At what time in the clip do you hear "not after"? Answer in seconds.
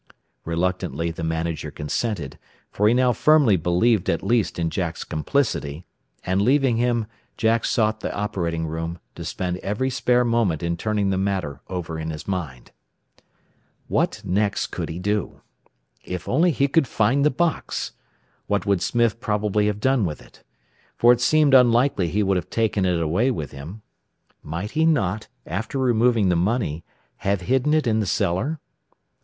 24.83-25.77